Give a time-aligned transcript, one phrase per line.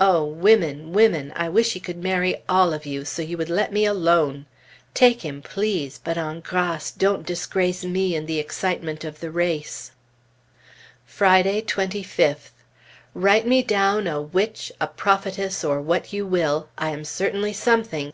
[0.00, 1.32] O women women!
[1.36, 4.46] I wish he could marry all of you, so you would let me alone!
[4.94, 9.92] Take him, please; but en grâce don't disgrace me in the excitement of the race!"
[11.04, 12.50] Friday, 25th.
[13.14, 16.68] Write me down a witch, a prophetess, or what you will.
[16.76, 18.12] I am certainly something!